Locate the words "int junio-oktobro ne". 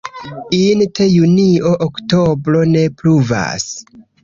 0.59-2.83